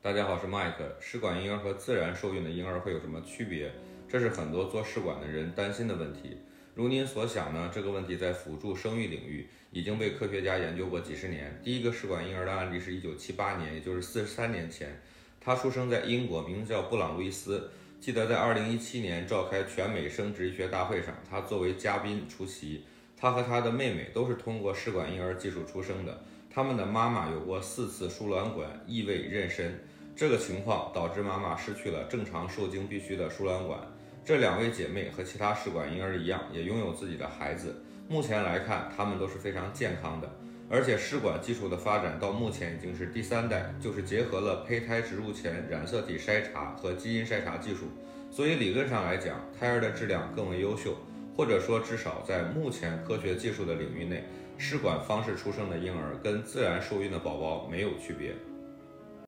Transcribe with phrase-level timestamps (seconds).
[0.00, 1.00] 大家好，我是 Mike。
[1.00, 3.72] 试管婴儿和自然受孕的婴儿会有什么区别？
[4.08, 6.38] 这是很多做试管的人担心的问题。
[6.76, 11.60] 如您所想呢，这个问题在辅助生育领域已经被科学家研究过几十年。
[11.64, 15.02] 第一个试管婴儿的案例是一九七八年，也就是四十三年前，
[15.40, 17.68] 他出生在英国，名叫布朗路易斯。
[17.98, 22.84] 记得在二零一七年召开全美生殖医学大会上，他作为嘉宾出席。
[23.20, 26.16] 他和他的妹妹都是通过试管婴儿技术出生的。
[26.50, 29.70] 他们的妈妈有过四次输卵管异位妊娠，
[30.14, 33.80] 这个情况导致妈妈失去了正常受精必须的输卵管。
[34.24, 37.82] 这两位姐妹和其他试管婴儿一样，也拥有自己的孩子。
[38.08, 40.30] 目前来看，她们都是非常健康的。
[40.70, 47.86] 而且试管技术的发展到目前已经是第三代，就是结合了胚胎植入前染色体筛查和基因筛查技术，
[48.30, 50.94] 所以理论上来讲，胎儿的质量更为优秀，
[51.38, 54.24] 或者说至少在目前科学技术的领域内，
[54.56, 58.34] 试管方式出生的婴儿跟自然受孕的宝宝没有区别。